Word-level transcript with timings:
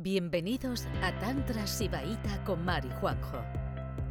Bienvenidos 0.00 0.84
a 1.02 1.18
Tantra 1.18 1.66
Sibaíta 1.66 2.44
con 2.44 2.64
Mari 2.64 2.88
Juanjo, 3.00 3.38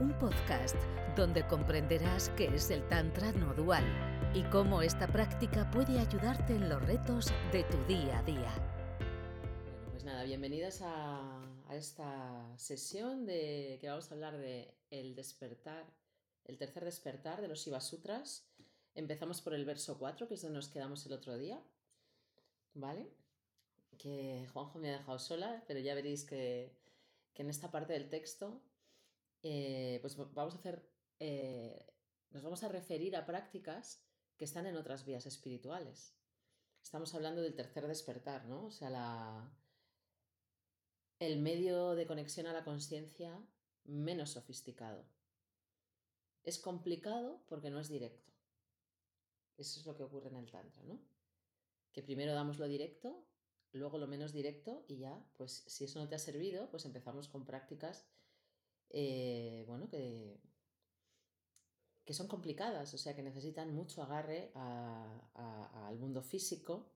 un 0.02 0.14
podcast 0.20 0.76
donde 1.16 1.48
comprenderás 1.48 2.28
qué 2.36 2.48
es 2.48 2.72
el 2.72 2.86
Tantra 2.90 3.32
no 3.32 3.54
dual 3.54 3.86
y 4.36 4.44
cómo 4.50 4.82
esta 4.82 5.08
práctica 5.08 5.72
puede 5.72 5.98
ayudarte 5.98 6.56
en 6.56 6.68
los 6.68 6.86
retos 6.86 7.32
de 7.54 7.64
tu 7.64 7.78
día 7.86 8.20
a 8.20 8.24
día. 8.24 8.54
Bueno, 9.76 9.92
pues 9.92 10.04
nada, 10.04 10.26
bienvenidas 10.26 10.82
a, 10.82 11.42
a 11.70 11.76
esta 11.78 12.54
sesión 12.58 13.26
de 13.26 13.78
que 13.80 13.88
vamos 13.88 14.12
a 14.12 14.16
hablar 14.16 14.38
de 14.38 14.76
el 14.90 15.16
despertar, 15.16 15.86
el 16.44 16.58
tercer 16.58 16.84
despertar 16.84 17.40
de 17.40 17.48
los 17.48 17.64
Shiva 17.64 17.80
Sutras. 17.80 18.46
Empezamos 18.94 19.40
por 19.40 19.54
el 19.54 19.64
verso 19.64 19.98
4, 19.98 20.28
que 20.28 20.34
es 20.34 20.42
donde 20.42 20.58
nos 20.58 20.68
quedamos 20.68 21.06
el 21.06 21.14
otro 21.14 21.38
día. 21.38 21.64
¿Vale? 22.74 23.08
Que 23.98 24.48
Juanjo 24.54 24.80
me 24.80 24.90
ha 24.90 24.98
dejado 25.00 25.20
sola, 25.20 25.64
pero 25.68 25.80
ya 25.80 25.96
veréis 25.96 26.24
que, 26.24 26.76
en 27.36 27.50
esta 27.50 27.70
parte 27.70 27.94
del 27.94 28.10
texto 28.10 28.64
eh, 29.44 30.00
pues 30.02 30.18
vamos 30.18 30.56
a 30.56 30.58
hacer, 30.58 30.90
eh, 31.20 31.86
nos 32.32 32.42
vamos 32.42 32.64
a 32.64 32.70
referir 32.70 33.16
a 33.16 33.28
prácticas 33.28 34.04
que 34.38 34.46
están 34.46 34.66
en 34.66 34.76
otras 34.76 35.06
vías 35.06 35.26
espirituales. 35.26 36.16
Estamos 36.82 37.14
hablando 37.14 37.42
del 37.42 37.56
tercer 37.56 37.88
despertar, 37.88 38.46
¿no? 38.46 38.66
O 38.66 38.72
sea, 38.72 38.90
la, 38.90 39.52
el 41.20 41.40
medio 41.40 41.96
de 41.96 42.08
conexión 42.08 42.48
a 42.48 42.54
la 42.54 42.64
conciencia 42.64 43.40
menos 43.84 44.32
sofisticado. 44.32 45.06
Es 46.44 46.60
complicado 46.60 47.44
porque 47.48 47.70
no 47.70 47.80
es 47.80 47.90
directo. 47.90 48.32
Eso 49.58 49.80
es 49.80 49.86
lo 49.86 49.96
que 49.96 50.04
ocurre 50.04 50.30
en 50.30 50.38
el 50.38 50.50
Tantra, 50.50 50.84
¿no? 50.84 51.00
Que 51.92 52.04
primero 52.04 52.34
damos 52.34 52.60
lo 52.60 52.68
directo 52.68 53.28
luego 53.72 53.98
lo 53.98 54.08
menos 54.08 54.34
directo 54.34 54.86
y 54.88 54.98
ya, 54.98 55.24
pues 55.38 55.64
si 55.68 55.86
eso 55.86 56.00
no 56.00 56.08
te 56.08 56.16
ha 56.16 56.20
servido, 56.20 56.70
pues 56.70 56.86
empezamos 56.86 57.28
con 57.28 57.46
prácticas, 57.46 58.08
eh, 58.90 59.64
bueno, 59.68 59.90
que, 59.90 60.40
que 62.06 62.14
son 62.14 62.28
complicadas, 62.28 62.94
o 62.94 62.98
sea, 62.98 63.16
que 63.16 63.22
necesitan 63.22 63.74
mucho 63.74 64.02
agarre 64.02 64.52
al 64.56 66.00
mundo 66.00 66.22
físico 66.22 66.94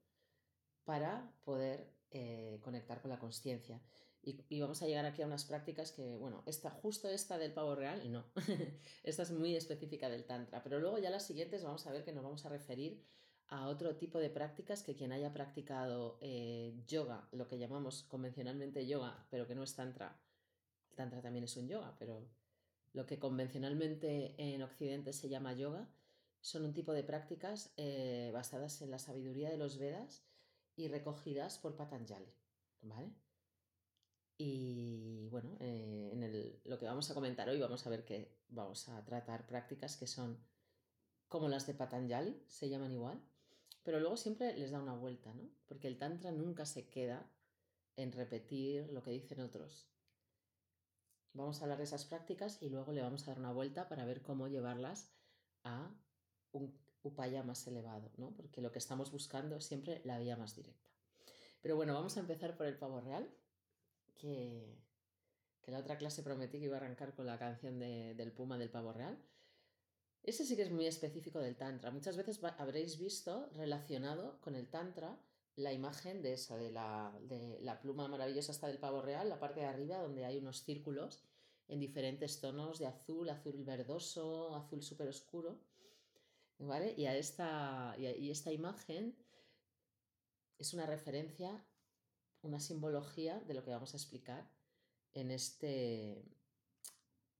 para 0.85 1.33
poder 1.43 1.93
eh, 2.11 2.59
conectar 2.61 3.01
con 3.01 3.11
la 3.11 3.19
conciencia. 3.19 3.81
Y, 4.23 4.59
vamos 4.59 4.83
a 4.83 4.85
llegar 4.85 5.05
aquí 5.05 5.23
a 5.23 5.25
unas 5.25 5.45
prácticas 5.45 5.91
que, 5.91 6.15
bueno, 6.15 6.43
esta, 6.45 6.69
justo 6.69 7.09
esta 7.09 7.39
del 7.39 7.53
pavo 7.53 7.75
real, 7.75 8.09
no. 8.11 8.23
esta 9.03 9.23
es 9.23 9.31
muy 9.31 9.55
específica 9.55 10.09
del 10.09 10.25
Tantra. 10.25 10.61
Pero 10.61 10.79
luego 10.79 10.99
ya 10.99 11.09
las 11.09 11.25
siguientes 11.25 11.63
vamos 11.63 11.87
a 11.87 11.91
ver 11.91 12.05
que 12.05 12.13
nos 12.13 12.23
vamos 12.23 12.45
a 12.45 12.49
referir 12.49 13.03
a 13.51 13.67
otro 13.67 13.97
tipo 13.97 14.17
de 14.17 14.29
prácticas 14.29 14.81
que 14.81 14.95
quien 14.95 15.11
haya 15.11 15.33
practicado 15.33 16.17
eh, 16.21 16.73
yoga, 16.87 17.27
lo 17.33 17.49
que 17.49 17.59
llamamos 17.59 18.03
convencionalmente 18.03 18.87
yoga, 18.87 19.27
pero 19.29 19.45
que 19.45 19.55
no 19.55 19.63
es 19.63 19.75
tantra, 19.75 20.17
el 20.89 20.95
tantra 20.95 21.21
también 21.21 21.43
es 21.43 21.57
un 21.57 21.67
yoga, 21.67 21.93
pero 21.99 22.29
lo 22.93 23.05
que 23.05 23.19
convencionalmente 23.19 24.35
en 24.37 24.61
Occidente 24.61 25.11
se 25.11 25.27
llama 25.27 25.53
yoga, 25.53 25.89
son 26.39 26.63
un 26.63 26.73
tipo 26.73 26.93
de 26.93 27.03
prácticas 27.03 27.73
eh, 27.75 28.31
basadas 28.33 28.81
en 28.81 28.89
la 28.89 28.99
sabiduría 28.99 29.49
de 29.49 29.57
los 29.57 29.77
Vedas 29.77 30.25
y 30.77 30.87
recogidas 30.87 31.59
por 31.59 31.75
Patanjali, 31.75 32.33
¿vale? 32.81 33.11
Y 34.37 35.27
bueno, 35.29 35.57
eh, 35.59 36.09
en 36.13 36.59
lo 36.63 36.79
que 36.79 36.85
vamos 36.85 37.11
a 37.11 37.13
comentar 37.13 37.49
hoy 37.49 37.59
vamos 37.59 37.85
a 37.85 37.89
ver 37.89 38.05
que 38.05 38.39
vamos 38.47 38.87
a 38.87 39.03
tratar 39.03 39.45
prácticas 39.45 39.97
que 39.97 40.07
son 40.07 40.39
como 41.27 41.49
las 41.49 41.67
de 41.67 41.73
Patanjali, 41.73 42.41
se 42.47 42.69
llaman 42.69 42.91
igual, 42.91 43.21
pero 43.83 43.99
luego 43.99 44.17
siempre 44.17 44.57
les 44.57 44.71
da 44.71 44.79
una 44.79 44.95
vuelta, 44.95 45.33
¿no? 45.33 45.49
Porque 45.67 45.87
el 45.87 45.97
Tantra 45.97 46.31
nunca 46.31 46.65
se 46.65 46.87
queda 46.87 47.29
en 47.95 48.11
repetir 48.11 48.89
lo 48.91 49.03
que 49.03 49.11
dicen 49.11 49.41
otros. 49.41 49.87
Vamos 51.33 51.59
a 51.59 51.63
hablar 51.63 51.77
de 51.77 51.85
esas 51.85 52.05
prácticas 52.05 52.61
y 52.61 52.69
luego 52.69 52.91
le 52.91 53.01
vamos 53.01 53.23
a 53.23 53.31
dar 53.31 53.39
una 53.39 53.53
vuelta 53.53 53.87
para 53.87 54.05
ver 54.05 54.21
cómo 54.21 54.47
llevarlas 54.47 55.11
a 55.63 55.89
un 56.51 56.77
upaya 57.03 57.43
más 57.43 57.65
elevado, 57.67 58.11
¿no? 58.17 58.35
Porque 58.35 58.61
lo 58.61 58.71
que 58.71 58.79
estamos 58.79 59.11
buscando 59.11 59.55
es 59.55 59.65
siempre 59.65 60.01
la 60.03 60.19
vía 60.19 60.37
más 60.37 60.55
directa. 60.55 60.89
Pero 61.61 61.75
bueno, 61.75 61.93
vamos 61.93 62.17
a 62.17 62.19
empezar 62.19 62.57
por 62.57 62.65
el 62.65 62.77
pavo 62.77 62.99
real, 62.99 63.29
que, 64.15 64.77
que 65.61 65.71
la 65.71 65.79
otra 65.79 65.97
clase 65.97 66.23
prometí 66.23 66.59
que 66.59 66.65
iba 66.65 66.77
a 66.77 66.79
arrancar 66.79 67.13
con 67.13 67.25
la 67.25 67.39
canción 67.39 67.79
del 67.79 68.31
Puma 68.31 68.57
del 68.57 68.69
pavo 68.69 68.93
real. 68.93 69.17
Ese 70.23 70.45
sí 70.45 70.55
que 70.55 70.61
es 70.61 70.71
muy 70.71 70.85
específico 70.85 71.39
del 71.39 71.55
Tantra. 71.55 71.89
Muchas 71.89 72.15
veces 72.15 72.39
habréis 72.57 72.99
visto 72.99 73.49
relacionado 73.55 74.39
con 74.41 74.55
el 74.55 74.69
Tantra 74.69 75.19
la 75.55 75.73
imagen 75.73 76.21
de 76.21 76.33
esa, 76.33 76.57
de 76.57 76.71
la, 76.71 77.17
de 77.23 77.59
la 77.61 77.81
pluma 77.81 78.07
maravillosa 78.07 78.51
hasta 78.51 78.67
del 78.67 78.77
pavo 78.77 79.01
real, 79.01 79.29
la 79.29 79.39
parte 79.39 79.59
de 79.61 79.65
arriba 79.65 79.97
donde 79.97 80.25
hay 80.25 80.37
unos 80.37 80.63
círculos 80.63 81.23
en 81.67 81.79
diferentes 81.79 82.39
tonos 82.39 82.79
de 82.79 82.87
azul, 82.87 83.29
azul 83.29 83.63
verdoso, 83.63 84.55
azul 84.55 84.83
súper 84.83 85.07
oscuro. 85.07 85.59
¿Vale? 86.59 86.93
Y, 86.95 87.05
a 87.05 87.17
esta, 87.17 87.95
y 87.97 88.29
esta 88.29 88.51
imagen 88.51 89.15
es 90.59 90.73
una 90.75 90.85
referencia, 90.85 91.65
una 92.43 92.59
simbología 92.59 93.39
de 93.39 93.55
lo 93.55 93.63
que 93.63 93.71
vamos 93.71 93.95
a 93.95 93.97
explicar 93.97 94.47
en 95.13 95.31
este, 95.31 96.23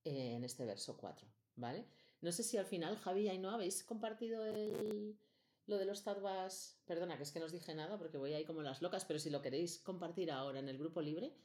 en 0.03 0.43
este 0.43 0.65
verso 0.65 0.97
4. 0.97 1.27
¿Vale? 1.55 1.85
No 2.21 2.31
sé 2.31 2.43
si 2.43 2.57
al 2.57 2.65
final, 2.65 2.97
Javi 2.97 3.29
y 3.29 3.37
no 3.39 3.49
habéis 3.49 3.83
compartido 3.83 4.45
el, 4.45 5.17
lo 5.65 5.77
de 5.77 5.85
los 5.85 6.03
tadvas. 6.03 6.79
Perdona, 6.85 7.17
que 7.17 7.23
es 7.23 7.31
que 7.31 7.39
no 7.39 7.45
os 7.45 7.51
dije 7.51 7.73
nada 7.73 7.97
porque 7.97 8.17
voy 8.17 8.33
ahí 8.33 8.45
como 8.45 8.61
las 8.61 8.81
locas, 8.81 9.05
pero 9.05 9.19
si 9.19 9.29
lo 9.29 9.41
queréis 9.41 9.79
compartir 9.79 10.31
ahora 10.31 10.59
en 10.59 10.69
el 10.69 10.77
grupo 10.77 11.01
libre. 11.01 11.35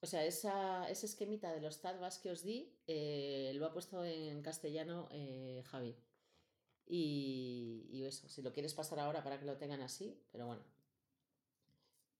O 0.00 0.06
sea, 0.06 0.24
esa, 0.24 0.88
ese 0.88 1.06
esquemita 1.06 1.52
de 1.52 1.60
los 1.60 1.80
tadvas 1.80 2.18
que 2.18 2.30
os 2.30 2.42
di 2.42 2.76
eh, 2.86 3.52
lo 3.54 3.66
ha 3.66 3.72
puesto 3.72 4.04
en 4.04 4.42
castellano 4.42 5.08
eh, 5.10 5.62
Javi. 5.66 5.96
Y, 6.86 7.86
y 7.90 8.04
eso, 8.04 8.28
si 8.28 8.42
lo 8.42 8.52
quieres 8.52 8.74
pasar 8.74 8.98
ahora 9.00 9.22
para 9.22 9.38
que 9.38 9.46
lo 9.46 9.56
tengan 9.56 9.80
así, 9.80 10.20
pero 10.30 10.46
bueno. 10.46 10.62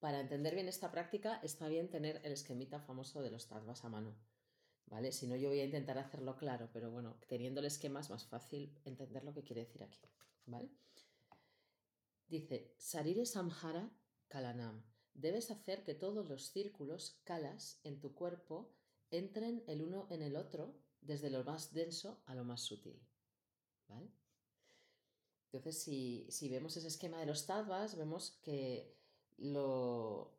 Para 0.01 0.21
entender 0.21 0.55
bien 0.55 0.69
esta 0.69 0.91
práctica 0.91 1.39
está 1.45 1.69
bien 1.69 1.89
tener 1.89 2.21
el 2.25 2.33
esquemita 2.33 2.81
famoso 2.81 3.23
de 3.23 3.31
los 3.31 3.47
tadvas 3.47 3.85
a 3.85 3.89
mano. 3.89 4.15
¿Vale? 4.87 5.13
Si 5.13 5.27
no, 5.27 5.37
yo 5.37 5.49
voy 5.49 5.61
a 5.61 5.65
intentar 5.65 5.99
hacerlo 5.99 6.37
claro, 6.37 6.69
pero 6.73 6.91
bueno, 6.91 7.19
teniendo 7.29 7.61
el 7.61 7.67
esquema 7.67 8.01
es 8.01 8.11
más 8.11 8.27
fácil 8.27 8.79
entender 8.85 9.25
lo 9.25 9.33
que 9.33 9.43
quiere 9.43 9.65
decir 9.65 9.83
aquí, 9.83 10.01
¿vale? 10.47 10.71
Dice, 12.29 12.75
Sarire 12.79 13.27
Samhara 13.27 13.91
Kalanam. 14.29 14.83
Debes 15.15 15.51
hacer 15.51 15.85
que 15.85 15.95
todos 15.95 16.27
los 16.29 16.51
círculos, 16.51 17.21
kalas, 17.25 17.81
en 17.85 18.01
tu 18.01 18.15
cuerpo 18.15 18.73
entren 19.11 19.63
el 19.67 19.83
uno 19.83 20.07
en 20.11 20.23
el 20.23 20.37
otro, 20.37 20.75
desde 21.03 21.29
lo 21.29 21.45
más 21.45 21.75
denso 21.75 22.23
a 22.27 22.35
lo 22.35 22.45
más 22.45 22.63
sutil, 22.63 22.99
¿vale? 23.89 24.11
Entonces, 25.47 25.83
si, 25.83 26.27
si 26.31 26.49
vemos 26.49 26.77
ese 26.77 26.89
esquema 26.89 27.21
de 27.21 27.27
los 27.27 27.45
tadvas, 27.45 27.97
vemos 27.97 28.39
que 28.43 28.97
lo... 29.37 30.33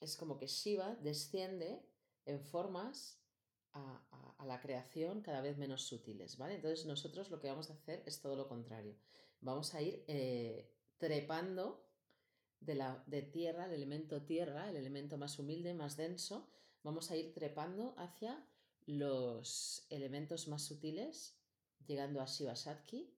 es 0.00 0.16
como 0.16 0.38
que 0.38 0.46
Shiva 0.46 0.94
desciende 0.96 1.84
en 2.24 2.40
formas 2.40 3.21
a, 3.74 4.44
la 4.46 4.60
creación 4.60 5.22
cada 5.22 5.40
vez 5.40 5.56
menos 5.56 5.82
sutiles, 5.82 6.36
¿vale? 6.36 6.56
Entonces 6.56 6.84
nosotros 6.84 7.30
lo 7.30 7.38
que 7.38 7.48
vamos 7.48 7.70
a 7.70 7.74
hacer 7.74 8.02
es 8.06 8.20
todo 8.20 8.34
lo 8.34 8.48
contrario. 8.48 8.96
Vamos 9.40 9.74
a 9.74 9.80
ir 9.80 10.04
eh, 10.08 10.68
trepando 10.98 11.86
de, 12.60 12.74
la, 12.74 13.02
de 13.06 13.22
tierra, 13.22 13.66
el 13.66 13.72
elemento 13.72 14.22
tierra, 14.22 14.68
el 14.68 14.76
elemento 14.76 15.16
más 15.16 15.38
humilde, 15.38 15.74
más 15.74 15.96
denso, 15.96 16.48
vamos 16.82 17.10
a 17.10 17.16
ir 17.16 17.32
trepando 17.32 17.94
hacia 17.96 18.44
los 18.86 19.86
elementos 19.90 20.48
más 20.48 20.62
sutiles, 20.62 21.36
llegando 21.86 22.20
a 22.20 22.26
Shiva 22.26 22.56
Satki. 22.56 23.14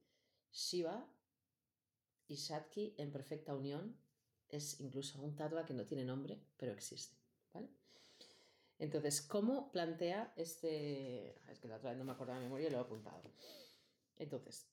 Shiva 0.53 1.11
y 2.29 2.37
Satki 2.37 2.95
en 2.99 3.11
perfecta 3.11 3.55
unión 3.55 3.97
es 4.49 4.81
incluso 4.81 5.21
un 5.21 5.35
tatua 5.35 5.65
que 5.65 5.75
no 5.75 5.87
tiene 5.87 6.05
nombre, 6.05 6.41
pero 6.57 6.73
existe. 6.73 7.24
Entonces, 8.79 9.23
¿cómo 9.23 9.71
plantea 9.71 10.33
este...? 10.37 11.37
Es 11.51 11.59
que 11.61 11.69
la 11.69 11.77
otra 11.77 11.91
vez 11.91 11.99
no 11.99 12.05
me 12.05 12.13
acuerdo 12.13 12.35
de 12.35 12.41
memoria 12.41 12.69
y 12.69 12.71
lo 12.71 12.79
he 12.79 12.81
apuntado. 12.81 13.33
Entonces, 14.17 14.69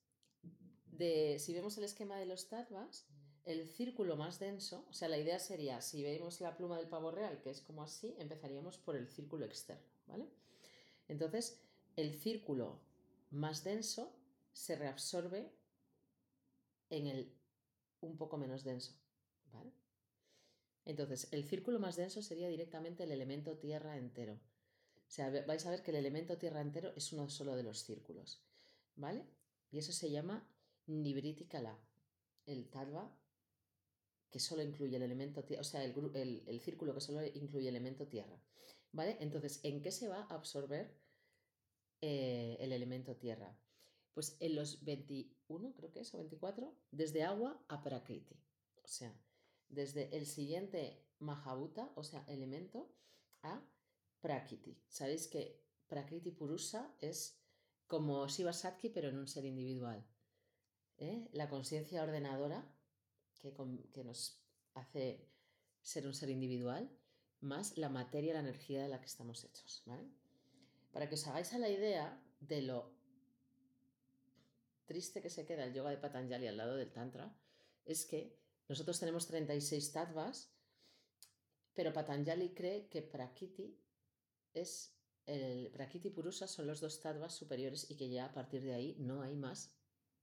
de, 0.85 1.37
si 1.39 1.53
vemos 1.53 1.77
el 1.77 1.83
esquema 1.83 2.17
de 2.17 2.25
los 2.25 2.49
tattvas, 2.49 3.07
el 3.45 3.67
círculo 3.67 4.15
más 4.15 4.39
denso, 4.39 4.85
o 4.89 4.93
sea, 4.93 5.07
la 5.07 5.17
idea 5.17 5.39
sería, 5.39 5.81
si 5.81 6.03
vemos 6.03 6.41
la 6.41 6.55
pluma 6.55 6.77
del 6.77 6.89
pavo 6.89 7.11
real, 7.11 7.41
que 7.41 7.49
es 7.49 7.61
como 7.61 7.83
así, 7.83 8.15
empezaríamos 8.19 8.77
por 8.77 8.95
el 8.95 9.07
círculo 9.07 9.45
externo, 9.45 9.87
¿vale? 10.05 10.29
Entonces, 11.07 11.63
el 11.95 12.13
círculo 12.13 12.81
más 13.31 13.63
denso 13.63 14.15
se 14.53 14.75
reabsorbe 14.75 15.51
en 16.89 17.07
el 17.07 17.35
un 18.01 18.17
poco 18.17 18.37
menos 18.37 18.63
denso, 18.63 18.93
¿vale? 19.51 19.71
Entonces, 20.85 21.27
el 21.31 21.45
círculo 21.45 21.79
más 21.79 21.95
denso 21.95 22.21
sería 22.21 22.47
directamente 22.47 23.03
el 23.03 23.11
elemento 23.11 23.57
tierra 23.57 23.97
entero. 23.97 24.33
O 24.33 25.13
sea, 25.13 25.29
vais 25.45 25.65
a 25.65 25.71
ver 25.71 25.83
que 25.83 25.91
el 25.91 25.97
elemento 25.97 26.37
tierra 26.37 26.61
entero 26.61 26.93
es 26.95 27.11
uno 27.11 27.29
solo 27.29 27.55
de 27.55 27.63
los 27.63 27.83
círculos, 27.83 28.43
¿vale? 28.95 29.25
Y 29.69 29.77
eso 29.77 29.91
se 29.91 30.09
llama 30.09 30.49
Nibriti 30.87 31.45
Kala, 31.45 31.77
el 32.45 32.69
Talva 32.69 33.17
que 34.31 34.39
solo 34.39 34.63
incluye 34.63 34.95
el 34.95 35.03
elemento 35.03 35.43
tierra, 35.43 35.61
o 35.61 35.65
sea, 35.65 35.83
el, 35.83 36.43
el, 36.47 36.61
círculo 36.61 36.93
que 36.93 37.01
solo 37.01 37.23
incluye 37.25 37.67
el 37.67 37.75
elemento 37.75 38.07
tierra. 38.07 38.41
¿Vale? 38.93 39.17
Entonces, 39.19 39.59
¿en 39.63 39.81
qué 39.81 39.91
se 39.91 40.07
va 40.07 40.23
a 40.23 40.33
absorber 40.33 40.97
eh, 41.99 42.57
el 42.59 42.71
elemento 42.71 43.15
tierra? 43.17 43.57
Pues 44.13 44.37
en 44.39 44.55
los 44.55 44.83
21, 44.83 45.73
creo 45.73 45.91
que 45.91 45.99
es, 45.99 46.13
o 46.13 46.17
24, 46.17 46.73
desde 46.91 47.23
agua 47.23 47.63
a 47.67 47.83
Prakriti. 47.83 48.35
O 48.83 48.87
sea, 48.87 49.13
desde 49.71 50.15
el 50.15 50.25
siguiente 50.25 51.03
Mahabhuta, 51.19 51.91
o 51.95 52.03
sea, 52.03 52.23
elemento, 52.27 52.93
a 53.41 53.61
Prakriti. 54.19 54.77
Sabéis 54.87 55.27
que 55.27 55.63
Prakriti 55.87 56.31
Purusa 56.31 56.93
es 56.99 57.41
como 57.87 58.27
Shiva 58.27 58.53
Satki, 58.53 58.89
pero 58.89 59.09
en 59.09 59.17
un 59.17 59.27
ser 59.27 59.45
individual. 59.45 60.05
¿eh? 60.97 61.27
La 61.33 61.49
conciencia 61.49 62.03
ordenadora 62.03 62.63
que, 63.39 63.53
que 63.91 64.03
nos 64.03 64.41
hace 64.73 65.27
ser 65.81 66.05
un 66.05 66.13
ser 66.13 66.29
individual, 66.29 66.89
más 67.39 67.77
la 67.77 67.89
materia, 67.89 68.33
la 68.33 68.41
energía 68.41 68.83
de 68.83 68.89
la 68.89 68.99
que 68.99 69.07
estamos 69.07 69.43
hechos. 69.43 69.83
¿vale? 69.85 70.07
Para 70.91 71.09
que 71.09 71.15
os 71.15 71.27
hagáis 71.27 71.53
a 71.53 71.59
la 71.59 71.69
idea 71.69 72.21
de 72.39 72.61
lo 72.61 72.93
triste 74.85 75.21
que 75.21 75.29
se 75.29 75.45
queda 75.45 75.63
el 75.63 75.73
yoga 75.73 75.89
de 75.89 75.97
Patanjali 75.97 76.47
al 76.47 76.57
lado 76.57 76.75
del 76.75 76.91
Tantra, 76.91 77.35
es 77.85 78.05
que 78.05 78.40
nosotros 78.71 79.01
tenemos 79.01 79.27
36 79.27 79.91
tattvas, 79.91 80.49
pero 81.73 81.91
Patanjali 81.91 82.53
cree 82.53 82.87
que 82.87 83.01
Prakriti 83.01 83.77
es 84.53 84.95
el 85.25 85.69
Prakriti 85.71 86.07
y 86.07 86.11
Purusa 86.11 86.47
son 86.47 86.67
los 86.67 86.79
dos 86.79 87.01
tattvas 87.01 87.35
superiores 87.35 87.91
y 87.91 87.97
que 87.97 88.09
ya 88.09 88.27
a 88.27 88.33
partir 88.33 88.63
de 88.63 88.73
ahí 88.73 88.95
no 88.97 89.23
hay 89.23 89.35
más 89.35 89.75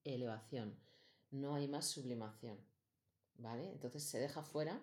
elevación, 0.02 0.80
no 1.30 1.56
hay 1.56 1.68
más 1.68 1.88
sublimación. 1.88 2.58
¿Vale? 3.34 3.70
Entonces 3.70 4.02
se 4.02 4.18
deja 4.18 4.42
fuera 4.42 4.82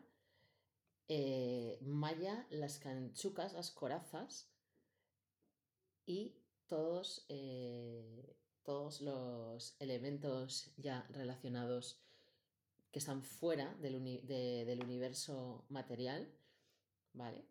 eh, 1.07 1.79
Maya, 1.81 2.45
las 2.51 2.77
canchucas, 2.77 3.53
las 3.53 3.71
corazas 3.71 4.47
y 6.06 6.38
todos, 6.68 7.25
eh, 7.29 8.38
todos 8.61 9.01
los 9.01 9.75
elementos 9.79 10.71
ya 10.77 11.07
relacionados 11.09 12.05
que 12.95 13.00
están 13.00 13.24
fuera 13.24 13.75
del, 13.81 14.01
del 14.25 14.81
universo 14.81 15.65
material, 15.68 16.33
¿vale? 17.12 17.45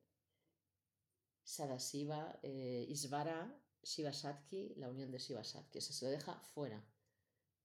Sadasiva, 1.42 2.40
eh, 2.42 2.86
Isvara, 2.88 3.54
Shivasatki, 3.82 4.76
la 4.76 4.88
unión 4.88 5.10
de 5.10 5.18
Shivasatki, 5.18 5.82
se 5.82 6.02
lo 6.06 6.10
deja 6.10 6.40
fuera. 6.54 6.82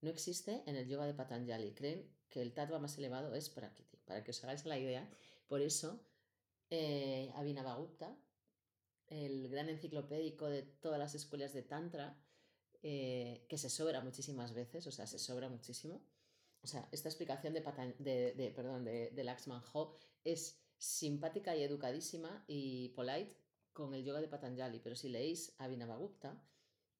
No 0.02 0.10
existe 0.10 0.62
en 0.66 0.76
el 0.76 0.88
yoga 0.88 1.06
de 1.06 1.14
Patanjali. 1.14 1.72
Creen 1.72 2.14
que 2.28 2.42
el 2.42 2.52
tattva 2.52 2.78
más 2.78 2.98
elevado 2.98 3.34
es 3.34 3.48
Prakriti. 3.48 3.96
Para 4.04 4.22
que 4.22 4.32
os 4.32 4.44
hagáis 4.44 4.66
la 4.66 4.78
idea, 4.78 5.10
por 5.48 5.62
eso 5.62 6.04
eh, 6.68 7.32
Abhinavagupta, 7.34 8.14
el 9.06 9.48
gran 9.48 9.70
enciclopédico 9.70 10.50
de 10.50 10.64
todas 10.64 10.98
las 10.98 11.14
escuelas 11.14 11.54
de 11.54 11.62
Tantra, 11.62 12.22
eh, 12.82 13.46
que 13.48 13.56
se 13.56 13.70
sobra 13.70 14.02
muchísimas 14.02 14.52
veces, 14.52 14.86
o 14.86 14.92
sea, 14.92 15.06
se 15.06 15.18
sobra 15.18 15.48
muchísimo. 15.48 16.02
O 16.62 16.66
sea, 16.66 16.88
esta 16.92 17.08
explicación 17.08 17.54
de, 17.54 18.34
de, 18.34 18.52
perdón, 18.54 18.84
de, 18.84 19.10
de 19.10 19.24
Laxman 19.24 19.62
Ho 19.72 19.96
es 20.24 20.60
simpática 20.76 21.56
y 21.56 21.62
educadísima 21.62 22.44
y 22.46 22.90
polite 22.90 23.36
con 23.72 23.94
el 23.94 24.04
yoga 24.04 24.20
de 24.20 24.28
Patanjali, 24.28 24.80
pero 24.80 24.96
si 24.96 25.08
leéis 25.08 25.54
Abhinavagupta, 25.58 26.42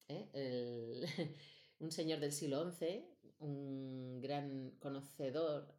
¿eh? 0.07 1.03
un 1.79 1.91
señor 1.91 2.19
del 2.19 2.31
siglo 2.31 2.71
XI, 2.71 3.05
un 3.39 4.19
gran 4.21 4.71
conocedor 4.79 5.73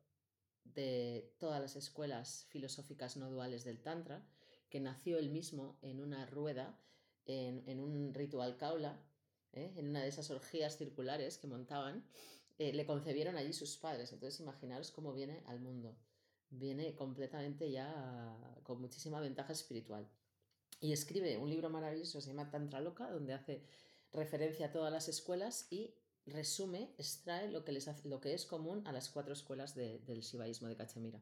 de 0.64 1.35
todas 1.38 1.61
las 1.61 1.76
escuelas 1.76 2.46
filosóficas 2.49 3.17
no 3.17 3.31
duales 3.31 3.64
del 3.64 3.81
Tantra, 3.82 4.26
que 4.69 4.81
nació 4.81 5.19
él 5.19 5.31
mismo 5.31 5.78
en 5.82 6.00
una 6.00 6.26
rueda, 6.26 6.78
en, 7.26 7.78
un 7.78 8.14
ritual 8.14 8.56
kaula, 8.56 9.00
¿eh? 9.52 9.73
en 9.76 9.88
una 9.88 10.02
de 10.02 10.08
esas 10.08 10.31
orgías 10.31 10.76
circulares 10.76 11.38
que 11.38 11.46
montaban, 11.46 12.05
eh, 12.58 12.72
le 12.72 12.87
concebieron 12.87 13.37
allí 13.37 13.52
sus 13.52 13.76
padres. 13.76 14.12
Entonces 14.12 14.40
imaginaros 14.40 14.90
cómo 14.90 15.12
viene 15.12 15.43
al 15.46 15.60
mundo. 15.60 15.96
Viene 16.50 16.94
completamente 16.94 17.70
ya 17.70 18.37
con 18.62 18.81
muchísima 18.81 19.20
ventaja 19.20 19.52
espiritual. 19.52 20.08
Y 20.81 20.93
escribe 20.93 21.38
un 21.38 21.49
libro 21.49 21.70
maravilloso, 21.70 22.20
se 22.20 22.28
llama 22.28 22.50
Tantra 22.50 22.81
Loca, 22.81 23.10
donde 23.10 23.32
hace 23.32 23.62
referencia 24.12 24.66
a 24.66 24.72
todas 24.72 24.93
las 24.93 25.08
escuelas 25.08 25.66
y 25.70 25.94
resume, 26.26 26.90
extrae 26.99 27.50
lo 27.50 27.64
que, 27.64 27.72
les 27.72 28.04
lo 28.04 28.20
que 28.20 28.34
es 28.34 28.46
común 28.46 28.82
a 28.87 28.93
las 28.93 29.08
cuatro 29.08 29.32
escuelas 29.32 29.75
del 29.75 30.20
shivaísmo 30.20 30.69
de 30.69 30.76
Cachemira. 30.76 31.20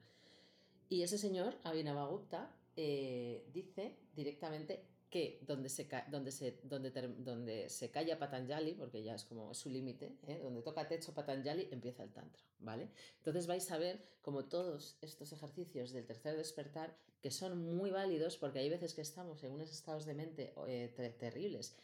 Y 0.89 1.03
ese 1.03 1.19
señor, 1.19 1.57
Abhinavagupta, 1.63 2.55
eh, 2.77 3.47
dice 3.53 3.97
directamente 4.15 4.85
que 5.11 5.41
donde 5.47 5.69
se, 5.69 5.89
donde, 6.09 6.31
se, 6.31 6.61
donde, 6.63 6.91
donde 6.91 7.69
se 7.69 7.91
calla 7.91 8.19
Patanjali, 8.19 8.75
porque 8.75 9.03
ya 9.03 9.15
es 9.17 9.25
como 9.25 9.53
su 9.55 9.69
límite, 9.69 10.17
¿eh? 10.27 10.39
donde 10.43 10.63
toca 10.63 10.87
techo 10.87 11.13
Patanjali, 11.13 11.69
empieza 11.71 12.05
el 12.05 12.13
Tantra, 12.13 12.43
¿vale? 12.61 12.89
Entonces 13.19 13.47
vais 13.47 13.71
a 13.73 13.79
ver 13.79 14.01
como 14.23 14.45
todos 14.45 14.97
estos 15.03 15.33
ejercicios 15.33 15.93
del 15.93 16.07
tercer 16.07 16.37
despertar, 16.37 16.97
que 17.21 17.31
son 17.31 17.77
muy 17.77 17.91
válidos, 17.91 18.37
porque 18.39 18.61
hay 18.61 18.71
veces 18.71 18.95
que 18.95 19.03
estamos 19.03 19.43
en 19.43 19.53
unos 19.53 19.71
estados 19.71 20.07
de 20.07 20.15
mente 20.15 20.55
eh, 20.69 21.15
terribles 21.19 21.75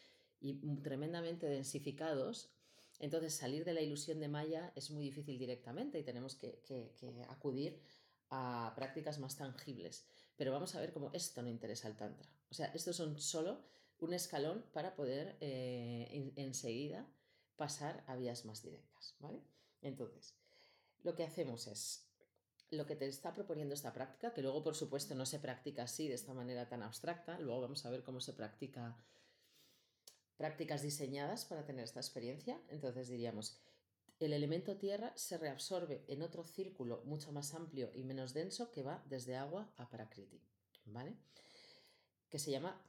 y 0.40 0.54
tremendamente 0.82 1.46
densificados, 1.46 2.50
entonces 2.98 3.34
salir 3.34 3.64
de 3.64 3.74
la 3.74 3.82
ilusión 3.82 4.20
de 4.20 4.28
Maya 4.28 4.72
es 4.74 4.90
muy 4.90 5.04
difícil 5.04 5.38
directamente 5.38 5.98
y 5.98 6.02
tenemos 6.02 6.34
que, 6.34 6.60
acudir 7.28 7.80
a 8.30 8.72
prácticas 8.74 9.18
más 9.18 9.36
tangibles. 9.36 10.06
Pero 10.36 10.52
vamos 10.52 10.74
a 10.74 10.80
ver 10.80 10.92
cómo 10.92 11.10
esto 11.12 11.42
no 11.42 11.48
interesa 11.48 11.88
al 11.88 11.96
Tantra. 11.96 12.28
O 12.50 12.54
sea, 12.54 12.66
estos 12.74 12.96
son 12.96 13.18
solo 13.18 13.62
un 14.00 14.12
escalón 14.12 14.64
para 14.72 14.94
poder 14.94 15.36
eh, 15.40 16.32
enseguida 16.36 17.06
pasar 17.56 18.04
a 18.06 18.16
vías 18.16 18.44
más 18.44 18.62
directas. 18.62 19.16
¿vale? 19.20 19.40
Entonces, 19.82 20.34
lo 21.02 21.14
que 21.14 21.24
hacemos 21.24 21.66
es 21.66 22.06
lo 22.70 22.86
que 22.86 22.96
te 22.96 23.06
está 23.06 23.32
proponiendo 23.32 23.74
esta 23.74 23.92
práctica, 23.92 24.34
que 24.34 24.42
luego 24.42 24.62
por 24.62 24.74
supuesto 24.74 25.14
no 25.14 25.24
se 25.24 25.38
practica 25.38 25.84
así, 25.84 26.08
de 26.08 26.14
esta 26.14 26.34
manera 26.34 26.68
tan 26.68 26.82
abstracta, 26.82 27.38
luego 27.38 27.60
vamos 27.60 27.86
a 27.86 27.90
ver 27.90 28.02
cómo 28.02 28.20
se 28.20 28.32
practica 28.32 28.96
prácticas 30.36 30.82
diseñadas 30.82 31.44
para 31.44 31.64
tener 31.64 31.84
esta 31.84 32.00
experiencia. 32.00 32.60
Entonces 32.68 33.08
diríamos, 33.08 33.58
el 34.18 34.32
elemento 34.32 34.78
tierra 34.78 35.12
se 35.16 35.36
reabsorbe 35.36 36.04
en 36.08 36.22
otro 36.22 36.42
círculo 36.42 37.02
mucho 37.04 37.32
más 37.32 37.54
amplio 37.54 37.90
y 37.94 38.02
menos 38.02 38.32
denso 38.32 38.70
que 38.70 38.82
va 38.82 39.04
desde 39.08 39.36
agua 39.36 39.70
a 39.76 39.90
Prakriti, 39.90 40.42
¿vale? 40.86 41.16
Que 42.30 42.38
se 42.38 42.50
llama 42.50 42.82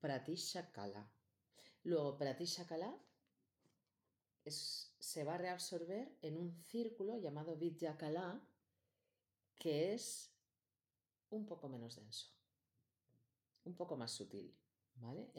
Pratishakala. 0.00 1.08
Luego, 1.84 2.18
Pratishakala 2.18 2.98
es, 4.44 4.94
se 4.98 5.22
va 5.22 5.34
a 5.34 5.38
reabsorber 5.38 6.18
en 6.20 6.36
un 6.36 6.52
círculo 6.64 7.16
llamado 7.16 7.56
Vidyakala, 7.56 8.44
que 9.56 9.94
es 9.94 10.34
un 11.30 11.46
poco 11.46 11.68
menos 11.68 11.94
denso, 11.94 12.26
un 13.64 13.76
poco 13.76 13.96
más 13.96 14.10
sutil, 14.10 14.52
¿vale? 14.96 15.30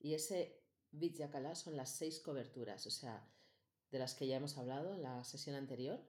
y 0.00 0.14
ese 0.14 0.60
Vidyakala 0.90 1.54
son 1.54 1.76
las 1.76 1.90
seis 1.90 2.20
coberturas, 2.20 2.86
o 2.86 2.90
sea, 2.90 3.24
de 3.94 4.00
las 4.00 4.16
que 4.16 4.26
ya 4.26 4.38
hemos 4.38 4.58
hablado 4.58 4.92
en 4.92 5.04
la 5.04 5.22
sesión 5.22 5.54
anterior, 5.54 6.00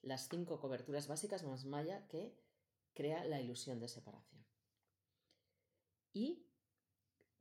las 0.00 0.30
cinco 0.30 0.58
coberturas 0.62 1.08
básicas 1.08 1.42
más 1.42 1.66
maya 1.66 2.08
que 2.08 2.34
crea 2.94 3.22
la 3.26 3.38
ilusión 3.38 3.80
de 3.80 3.88
separación. 3.88 4.42
Y 6.14 6.46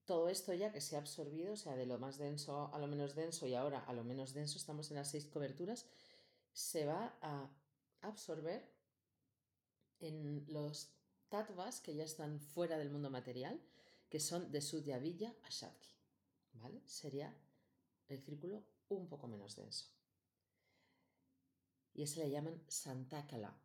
todo 0.03 0.27
esto 0.27 0.53
ya 0.53 0.73
que 0.73 0.81
se 0.81 0.97
ha 0.97 0.99
absorbido, 0.99 1.53
o 1.53 1.55
sea, 1.55 1.77
de 1.77 1.85
lo 1.85 1.99
más 1.99 2.17
denso 2.17 2.69
a 2.73 2.79
lo 2.79 2.87
menos 2.87 3.15
denso 3.15 3.47
y 3.47 3.55
ahora 3.55 3.79
a 3.79 3.93
lo 3.93 4.03
menos 4.03 4.33
denso, 4.33 4.57
estamos 4.57 4.91
en 4.91 4.97
las 4.97 5.09
seis 5.09 5.25
coberturas, 5.25 5.85
se 6.51 6.85
va 6.85 7.17
a 7.21 7.49
absorber 8.01 8.69
en 10.01 10.43
los 10.49 10.89
tattvas 11.29 11.79
que 11.79 11.95
ya 11.95 12.03
están 12.03 12.41
fuera 12.41 12.77
del 12.77 12.89
mundo 12.89 13.09
material, 13.09 13.61
que 14.09 14.19
son 14.19 14.51
de 14.51 14.59
Sudhyavilla 14.59 15.33
a 15.43 15.49
Shakti. 15.49 15.87
¿vale? 16.55 16.81
Sería 16.87 17.33
el 18.09 18.19
círculo 18.19 18.65
un 18.89 19.07
poco 19.07 19.27
menos 19.27 19.55
denso. 19.55 19.87
Y 21.93 22.03
ese 22.03 22.19
le 22.19 22.29
llaman 22.29 22.63
Santakala. 22.67 23.55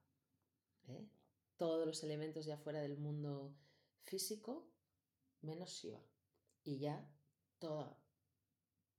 ¿eh? 0.88 1.08
Todos 1.56 1.86
los 1.86 2.02
elementos 2.04 2.44
ya 2.44 2.56
fuera 2.58 2.80
del 2.80 2.98
mundo 2.98 3.54
físico, 4.02 4.70
menos 5.40 5.70
Shiva. 5.70 6.00
Y 6.64 6.78
ya 6.78 7.10
toda 7.58 7.98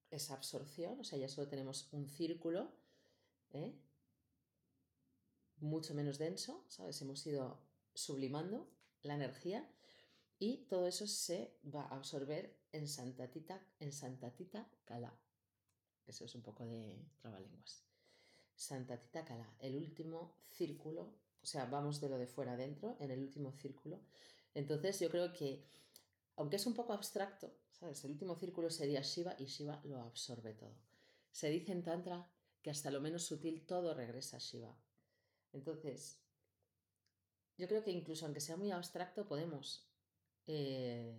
esa 0.10 0.34
absorción, 0.34 1.00
o 1.00 1.04
sea, 1.04 1.20
ya 1.20 1.30
solo 1.30 1.48
tenemos 1.48 1.88
un 1.92 2.08
círculo 2.08 2.72
¿eh? 3.52 3.80
mucho 5.58 5.94
menos 5.94 6.18
denso, 6.18 6.66
¿sabes? 6.68 7.02
Hemos 7.02 7.26
ido 7.28 7.62
sublimando 7.94 8.68
la 9.02 9.16
energía 9.16 9.70
y 10.40 10.66
todo 10.68 10.88
eso 10.88 11.06
se 11.06 11.58
va 11.64 11.84
a 11.84 11.96
absorber 11.96 12.58
en 12.72 12.88
Santatita, 12.88 13.62
en 13.80 13.92
Santatita 13.92 14.70
Kala. 14.86 15.14
Eso 16.10 16.26
es 16.26 16.36
un 16.36 16.42
poco 16.42 16.66
de 16.66 16.98
trabalenguas. 17.22 17.84
Santatita 18.56 19.24
Kala, 19.24 19.56
el 19.60 19.76
último 19.76 20.36
círculo 20.50 21.14
O 21.42 21.46
sea, 21.46 21.66
vamos 21.66 22.02
de 22.02 22.10
lo 22.10 22.18
de 22.18 22.28
fuera 22.28 22.54
adentro, 22.54 22.98
en 23.00 23.12
el 23.12 23.20
último 23.20 23.54
círculo. 23.54 24.02
Entonces 24.54 25.00
yo 25.00 25.10
creo 25.10 25.32
que, 25.32 25.64
aunque 26.36 26.58
es 26.58 26.66
un 26.66 26.74
poco 26.74 26.92
abstracto, 26.92 27.54
¿sabes? 27.72 28.04
El 28.04 28.12
último 28.12 28.36
círculo 28.36 28.70
sería 28.70 29.02
Shiva 29.02 29.36
y 29.38 29.46
Shiva 29.46 29.80
lo 29.86 30.02
absorbe 30.02 30.54
todo. 30.54 30.76
Se 31.32 31.50
dice 31.50 31.72
en 31.72 31.84
Tantra 31.84 32.30
que 32.62 32.72
hasta 32.72 32.92
lo 32.92 33.00
menos 33.00 33.24
sutil 33.24 33.66
todo 33.66 33.94
regresa 33.94 34.38
a 34.38 34.40
Shiva. 34.40 34.76
Entonces, 35.54 36.20
yo 37.58 37.68
creo 37.68 37.84
que 37.84 37.92
incluso 37.92 38.26
aunque 38.26 38.42
sea 38.42 38.58
muy 38.58 38.72
abstracto, 38.72 39.28
podemos 39.28 39.88
eh, 40.48 41.18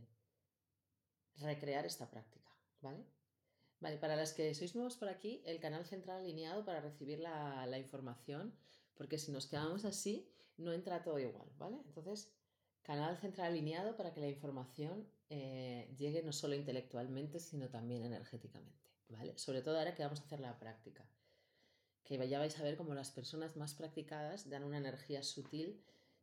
recrear 1.36 1.86
esta 1.86 2.10
práctica, 2.10 2.50
¿vale? 2.82 3.04
Vale, 3.80 3.96
para 3.96 4.14
las 4.14 4.34
que 4.34 4.54
sois 4.54 4.74
nuevos 4.74 4.96
por 4.96 5.08
aquí, 5.08 5.42
el 5.46 5.58
canal 5.58 5.84
central 5.86 6.20
alineado 6.20 6.64
para 6.64 6.80
recibir 6.80 7.18
la, 7.18 7.66
la 7.66 7.78
información, 7.78 8.54
porque 8.94 9.18
si 9.18 9.32
nos 9.32 9.46
quedamos 9.46 9.84
así, 9.86 10.28
no 10.58 10.72
entra 10.72 11.02
todo 11.02 11.18
igual, 11.18 11.48
¿vale? 11.58 11.78
Entonces, 11.86 12.30
canal 12.82 13.16
central 13.16 13.48
alineado 13.52 13.96
para 13.96 14.12
que 14.12 14.20
la 14.20 14.28
información 14.28 15.08
eh, 15.30 15.92
llegue 15.96 16.22
no 16.22 16.32
solo 16.32 16.54
intelectualmente, 16.54 17.40
sino 17.40 17.68
también 17.68 18.04
energéticamente, 18.04 18.90
¿vale? 19.08 19.38
Sobre 19.38 19.62
todo 19.62 19.78
ahora 19.78 19.94
que 19.94 20.02
vamos 20.02 20.20
a 20.20 20.24
hacer 20.24 20.40
la 20.40 20.58
práctica, 20.58 21.08
que 22.04 22.28
ya 22.28 22.38
vais 22.38 22.58
a 22.58 22.62
ver 22.62 22.76
cómo 22.76 22.92
las 22.94 23.10
personas 23.10 23.56
más 23.56 23.74
practicadas 23.74 24.50
dan 24.50 24.64
una 24.64 24.78
energía 24.78 25.22
sutil 25.22 25.82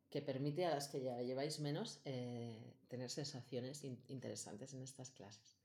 que 0.10 0.22
permite 0.22 0.66
a 0.66 0.76
las 0.76 0.88
que 0.88 1.02
ya 1.02 1.22
lleváis 1.22 1.60
menos 1.60 2.02
eh, 2.06 2.76
tener 2.88 3.10
sensaciones 3.10 3.84
interesantes 3.84 4.74
en 4.74 4.84
estas 4.84 5.12
clases. 5.12 5.58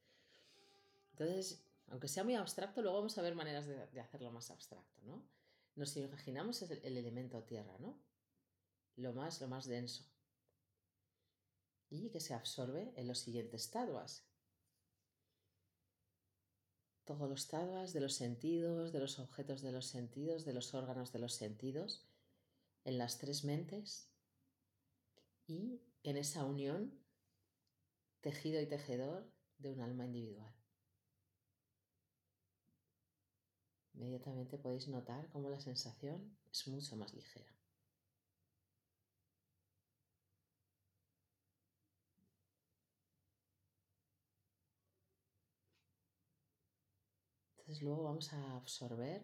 Entonces, 1.12 1.64
aunque 1.88 2.08
sea 2.08 2.24
muy 2.24 2.34
abstracto, 2.34 2.82
luego 2.82 2.98
vamos 2.98 3.16
a 3.18 3.22
ver 3.22 3.34
maneras 3.34 3.66
de, 3.66 4.00
hacerlo 4.00 4.30
más 4.30 4.50
abstracto, 4.50 5.00
¿no? 5.02 5.28
Nos 5.74 5.96
imaginamos 5.96 6.62
el, 6.62 6.80
el, 6.82 6.96
elemento 6.96 7.42
tierra, 7.44 7.76
¿no? 7.78 8.02
Lo 8.96 9.12
más, 9.12 9.40
lo 9.40 9.48
más 9.48 9.66
denso. 9.66 10.04
Y 11.88 12.10
que 12.10 12.20
se 12.20 12.34
absorbe 12.34 12.92
en 12.96 13.08
los 13.08 13.18
siguientes 13.18 13.70
taduas. 13.70 14.26
Todos 17.04 17.28
los 17.28 17.48
taduas 17.48 17.92
de 17.92 18.00
los 18.00 18.14
sentidos, 18.14 18.92
de 18.92 19.00
los 19.00 19.18
objetos 19.18 19.60
de 19.60 19.72
los 19.72 19.86
sentidos, 19.86 20.44
de 20.44 20.52
los 20.52 20.72
órganos 20.74 21.12
de 21.12 21.18
los 21.18 21.34
sentidos, 21.34 22.06
en 22.84 22.98
las 22.98 23.18
tres 23.18 23.44
mentes 23.44 24.10
y 25.46 25.80
en 26.02 26.16
esa 26.16 26.44
unión, 26.44 26.98
tejido 28.20 28.60
y 28.60 28.66
tejedor 28.66 29.30
de 29.58 29.70
un 29.70 29.80
alma 29.80 30.04
individual. 30.04 30.61
Inmediatamente 33.94 34.58
podéis 34.58 34.88
notar 34.88 35.28
cómo 35.30 35.50
la 35.50 35.60
sensación 35.60 36.36
es 36.50 36.66
mucho 36.68 36.96
más 36.96 37.12
ligera. 37.14 37.52
Entonces 47.58 47.82
luego 47.82 48.02
vamos 48.04 48.32
a 48.32 48.56
absorber 48.56 49.22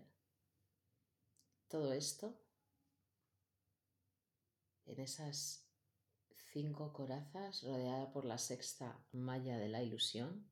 todo 1.69 1.93
esto 1.93 2.35
en 4.87 5.01
esas 5.01 5.67
cinco 6.53 6.93
corazas 6.93 7.63
rodeada 7.63 8.11
por 8.11 8.25
la 8.25 8.39
sexta 8.39 8.99
malla 9.13 9.59
de 9.59 9.69
la 9.69 9.83
ilusión. 9.83 10.47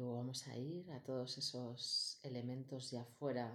Luego 0.00 0.16
vamos 0.16 0.48
a 0.48 0.56
ir 0.56 0.90
a 0.92 1.02
todos 1.02 1.36
esos 1.36 2.18
elementos 2.22 2.90
ya 2.90 3.04
fuera, 3.04 3.54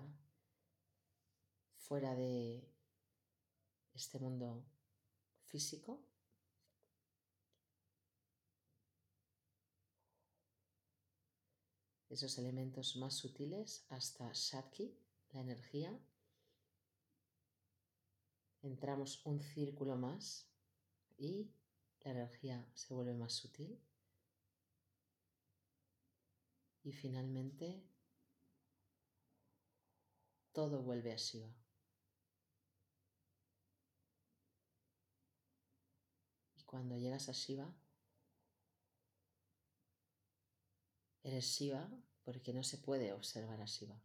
fuera 1.74 2.14
de 2.14 2.64
este 3.96 4.20
mundo 4.20 4.64
físico. 5.48 6.00
esos 12.10 12.38
elementos 12.38 12.96
más 12.96 13.16
sutiles 13.16 13.84
hasta 13.90 14.32
Shakti, 14.32 14.96
la 15.34 15.42
energía. 15.42 16.00
Entramos 18.62 19.26
un 19.26 19.42
círculo 19.42 19.96
más 19.96 20.48
y 21.18 21.50
la 22.02 22.12
energía 22.12 22.70
se 22.76 22.94
vuelve 22.94 23.16
más 23.16 23.34
sutil. 23.34 23.80
Y 26.86 26.94
finalmente 26.94 27.84
todo 30.54 30.82
vuelve 30.82 31.12
a 31.12 31.18
Shiva. 31.18 31.54
Y 36.56 36.64
cuando 36.64 36.96
llegas 36.96 37.28
a 37.28 37.34
Shiva, 37.34 37.76
Eres 41.26 41.46
Shiva 41.46 41.90
porque 42.24 42.54
no 42.54 42.62
se 42.62 42.78
puede 42.78 43.12
observar 43.12 43.60
a 43.60 43.66
Shiva. 43.66 44.00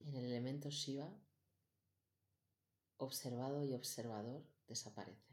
En 0.00 0.14
el 0.14 0.26
elemento 0.26 0.68
Shiva, 0.68 1.10
observado 2.98 3.64
y 3.64 3.72
observador 3.72 4.44
desaparece. 4.68 5.25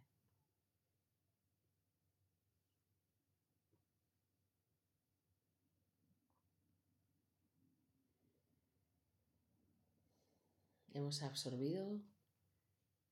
Hemos 10.93 11.21
absorbido 11.21 11.99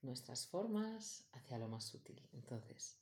nuestras 0.02 0.48
formas 0.48 1.28
hacia 1.34 1.58
lo 1.58 1.68
más 1.68 1.86
sutil. 1.86 2.28
Entonces, 2.32 3.02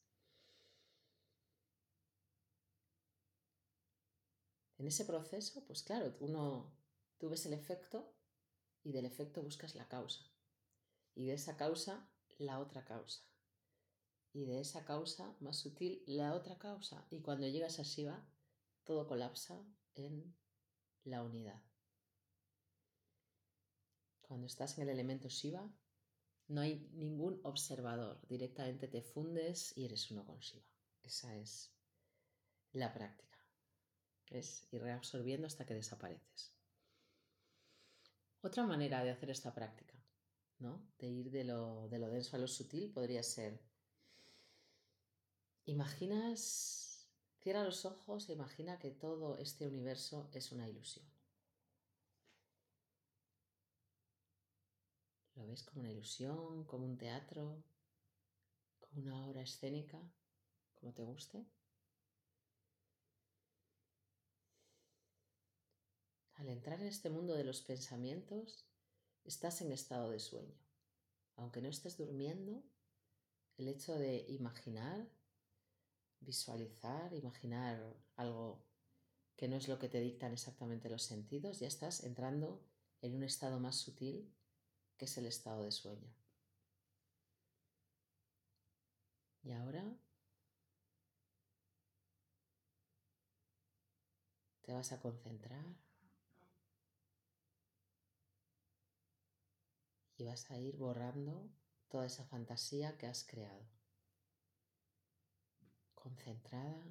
En 4.79 4.88
ese 4.88 5.03
proceso, 5.03 5.62
pues 5.65 5.83
claro, 5.83 6.15
uno, 6.21 6.71
tú 7.17 7.29
ves 7.29 7.45
el 7.45 7.51
efecto 7.51 8.13
y 8.81 8.93
del 8.93 9.05
efecto 9.05 9.43
buscas 9.43 9.75
la 9.75 9.89
causa. 9.89 10.24
Y 11.15 11.25
de 11.25 11.33
esa 11.33 11.57
causa, 11.57 12.09
la 12.38 12.59
otra 12.59 12.86
causa. 12.86 13.21
Y 14.31 14.45
de 14.45 14.62
esa 14.62 14.86
causa 14.86 15.36
más 15.41 15.57
sutil, 15.57 16.01
la 16.07 16.33
otra 16.33 16.57
causa. 16.57 17.05
Y 17.09 17.19
cuando 17.19 17.45
llegas 17.45 17.77
a 17.79 17.83
Shiva, 17.83 18.25
todo 18.86 19.05
colapsa 19.05 19.62
en 19.95 20.33
la 21.03 21.24
unidad. 21.24 21.68
Cuando 24.29 24.45
estás 24.45 24.77
en 24.77 24.83
el 24.83 24.89
elemento 24.89 25.27
Shiva, 25.27 25.67
no 26.50 26.62
hay 26.62 26.88
ningún 26.93 27.41
observador. 27.43 28.21
Directamente 28.27 28.88
te 28.88 29.01
fundes 29.01 29.75
y 29.75 29.86
eres 29.86 30.12
uno 30.12 30.24
con 30.24 30.38
Shiva. 30.38 30.67
Esa 31.01 31.36
es 31.36 31.74
la 32.74 32.93
práctica. 32.93 33.39
Es 34.29 34.67
ir 34.71 34.83
reabsorbiendo 34.83 35.48
hasta 35.48 35.65
que 35.65 35.74
desapareces. 35.74 36.53
Otra 38.41 38.67
manera 38.67 39.03
de 39.03 39.09
hacer 39.09 39.31
esta 39.31 39.51
práctica, 39.51 39.95
¿no? 40.59 40.88
De 41.00 41.07
ir 41.07 41.31
de 41.31 41.43
lo, 41.43 41.88
de 41.89 41.98
lo 41.98 42.07
denso 42.07 42.36
a 42.36 42.39
lo 42.39 42.48
sutil 42.48 42.91
podría 42.91 43.24
ser, 43.24 43.59
imaginas, 45.65 47.09
cierra 47.41 47.63
los 47.63 47.83
ojos 47.83 48.29
e 48.29 48.33
imagina 48.33 48.77
que 48.77 48.91
todo 48.91 49.39
este 49.39 49.65
universo 49.65 50.29
es 50.33 50.51
una 50.51 50.69
ilusión. 50.69 51.18
¿Lo 55.39 55.48
ves 55.48 55.63
como 55.63 55.79
una 55.79 55.91
ilusión, 55.91 56.65
como 56.65 56.86
un 56.86 56.98
teatro, 56.98 57.63
como 58.81 59.03
una 59.03 59.25
obra 59.25 59.41
escénica, 59.41 59.98
como 60.75 60.93
te 60.93 61.01
guste? 61.01 61.46
Al 66.36 66.50
entrar 66.50 66.81
en 66.81 66.88
este 66.88 67.10
mundo 67.10 67.36
de 67.36 67.46
los 67.46 67.62
pensamientos, 67.62 68.65
estás 69.24 69.62
en 69.62 69.72
estado 69.72 70.10
de 70.10 70.19
sueño. 70.19 70.58
Aunque 71.38 71.62
no 71.62 71.69
estés 71.69 71.98
durmiendo, 71.98 72.62
el 73.58 73.69
hecho 73.69 73.96
de 73.96 74.25
imaginar, 74.27 75.08
visualizar, 76.19 77.13
imaginar 77.13 77.96
algo 78.17 78.65
que 79.38 79.48
no 79.48 79.55
es 79.55 79.69
lo 79.69 79.79
que 79.79 79.88
te 79.88 80.01
dictan 80.01 80.34
exactamente 80.34 80.89
los 80.89 81.03
sentidos, 81.03 81.60
ya 81.60 81.67
estás 81.67 82.03
entrando 82.03 82.62
en 83.01 83.15
un 83.15 83.24
estado 83.24 83.62
más 83.62 83.77
sutil 83.77 84.34
que 85.00 85.06
es 85.06 85.18
el 85.18 85.25
estado 85.25 85.63
de 85.63 85.72
sueño. 85.72 86.13
Y 89.41 89.51
ahora 89.53 89.98
te 94.62 94.74
vas 94.74 94.91
a 94.91 95.00
concentrar 95.00 95.65
y 100.18 100.25
vas 100.25 100.51
a 100.51 100.58
ir 100.60 100.75
borrando 100.77 101.50
toda 101.88 102.06
esa 102.06 102.25
fantasía 102.25 102.98
que 102.98 103.08
has 103.08 103.24
creado. 103.24 103.65
concentrada, 105.96 106.82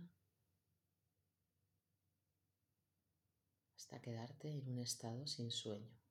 hasta 3.76 4.00
quedarte 4.00 4.48
en 4.52 4.68
un 4.68 4.78
estado 4.78 5.26
sin 5.26 5.50
sueño. 5.50 6.07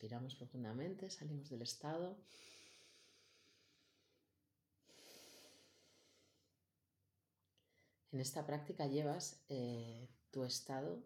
Respiramos 0.00 0.34
profundamente, 0.34 1.10
salimos 1.10 1.50
del 1.50 1.60
estado. 1.60 2.16
En 8.10 8.18
esta 8.18 8.46
práctica 8.46 8.86
llevas 8.86 9.44
eh, 9.50 10.08
tu 10.30 10.44
estado 10.44 11.02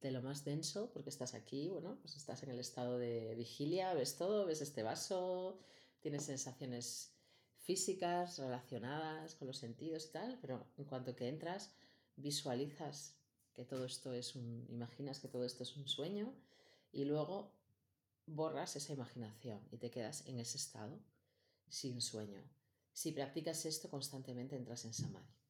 de 0.00 0.12
lo 0.12 0.22
más 0.22 0.44
denso, 0.44 0.92
porque 0.92 1.10
estás 1.10 1.34
aquí, 1.34 1.68
bueno, 1.68 1.98
pues 2.02 2.14
estás 2.16 2.40
en 2.44 2.50
el 2.50 2.60
estado 2.60 2.98
de 2.98 3.34
vigilia, 3.34 3.94
ves 3.94 4.16
todo, 4.16 4.46
ves 4.46 4.60
este 4.60 4.84
vaso, 4.84 5.58
tienes 5.98 6.22
sensaciones 6.22 7.16
físicas 7.56 8.38
relacionadas 8.38 9.34
con 9.34 9.48
los 9.48 9.58
sentidos 9.58 10.06
y 10.06 10.12
tal, 10.12 10.38
pero 10.40 10.68
en 10.78 10.84
cuanto 10.84 11.16
que 11.16 11.26
entras, 11.26 11.72
visualizas 12.14 13.16
que 13.54 13.64
todo 13.64 13.86
esto 13.86 14.12
es 14.14 14.36
un, 14.36 14.66
imaginas 14.68 15.18
que 15.18 15.26
todo 15.26 15.44
esto 15.44 15.64
es 15.64 15.76
un 15.76 15.88
sueño 15.88 16.32
y 16.92 17.04
luego 17.04 17.52
borras 18.26 18.76
esa 18.76 18.92
imaginación 18.92 19.60
y 19.70 19.78
te 19.78 19.90
quedas 19.90 20.26
en 20.26 20.38
ese 20.40 20.56
estado 20.56 20.98
sin 21.68 22.00
sueño. 22.00 22.42
Si 22.92 23.12
practicas 23.12 23.64
esto 23.66 23.88
constantemente 23.88 24.56
entras 24.56 24.84
en 24.84 24.94
samadhi. 24.94 25.40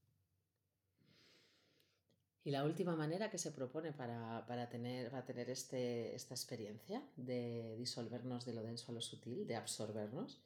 Y 2.43 2.51
la 2.51 2.65
última 2.65 2.97
manera 2.97 3.31
que 3.31 3.37
se 3.39 3.53
propone 3.53 3.93
para, 3.93 4.69
tener, 4.71 5.11
para 5.11 5.25
tener 5.25 5.51
este, 5.51 6.15
esta 6.15 6.35
experiencia 6.35 7.07
de 7.17 7.77
disolvernos 7.77 8.47
de 8.47 8.55
lo 8.55 8.63
denso 8.63 8.91
a 8.91 8.95
lo 8.95 9.03
sutil, 9.03 9.47
de 9.47 9.57
absorbernos, 9.57 10.41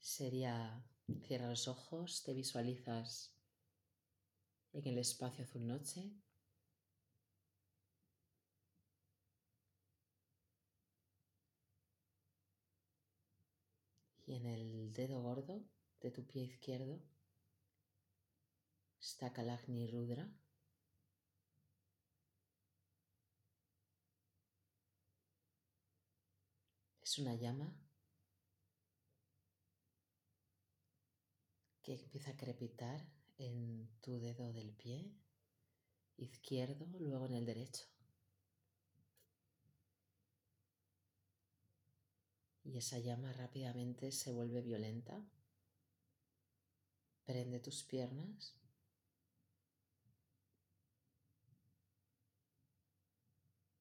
sería 0.00 0.84
cierra 1.22 1.48
los 1.48 1.68
ojos, 1.68 2.24
te 2.24 2.34
visualizas 2.34 3.32
en 4.72 4.86
el 4.86 4.98
espacio 4.98 5.44
azul 5.44 5.66
noche, 5.66 6.10
y 14.28 14.34
en 14.34 14.44
el 14.44 14.92
dedo 14.92 15.22
gordo 15.22 15.64
de 16.02 16.10
tu 16.10 16.26
pie 16.26 16.42
izquierdo 16.42 17.00
está 19.00 19.32
Kalagni 19.32 19.86
Rudra. 19.86 20.30
Es 27.00 27.18
una 27.18 27.34
llama 27.36 27.74
que 31.80 31.94
empieza 31.94 32.32
a 32.32 32.36
crepitar 32.36 33.00
en 33.38 33.88
tu 34.02 34.18
dedo 34.20 34.52
del 34.52 34.74
pie 34.74 35.10
izquierdo, 36.18 36.86
luego 36.98 37.24
en 37.24 37.32
el 37.32 37.46
derecho. 37.46 37.86
Y 42.68 42.76
esa 42.76 42.98
llama 42.98 43.32
rápidamente 43.32 44.12
se 44.12 44.30
vuelve 44.30 44.60
violenta. 44.60 45.24
Prende 47.24 47.60
tus 47.60 47.82
piernas. 47.82 48.54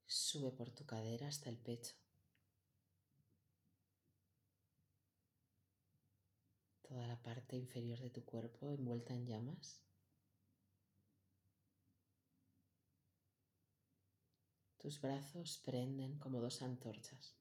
Sube 0.06 0.52
por 0.52 0.70
tu 0.72 0.86
cadera 0.86 1.28
hasta 1.28 1.50
el 1.50 1.58
pecho. 1.58 1.96
Toda 6.82 7.06
la 7.08 7.22
parte 7.22 7.58
inferior 7.58 8.00
de 8.00 8.10
tu 8.10 8.24
cuerpo 8.24 8.72
envuelta 8.72 9.14
en 9.14 9.26
llamas. 9.26 9.82
Tus 14.78 15.02
brazos 15.02 15.58
prenden 15.66 16.18
como 16.20 16.40
dos 16.40 16.62
antorchas. 16.62 17.38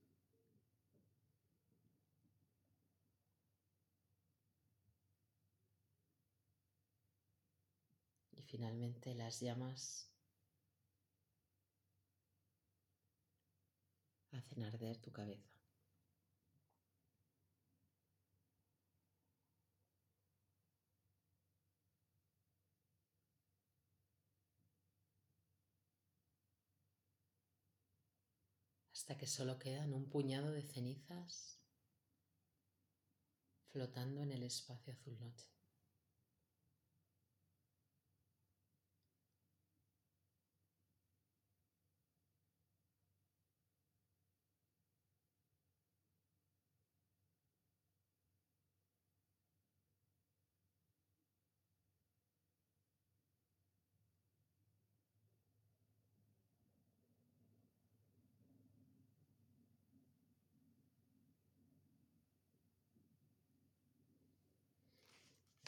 Finalmente 8.47 9.15
las 9.15 9.41
llamas 9.41 10.11
hacen 14.33 14.65
arder 14.65 14.97
tu 14.99 15.13
cabeza. 15.13 15.57
hasta 29.07 29.19
que 29.19 29.29
solo 29.29 29.57
quedan 29.57 29.93
un 29.93 30.09
puñado 30.09 30.51
de 30.51 30.63
cenizas 30.63 31.61
flotando 33.69 34.21
en 34.23 34.33
el 34.33 34.43
espacio 34.43 34.93
azul 34.95 35.17
noche. 35.21 35.56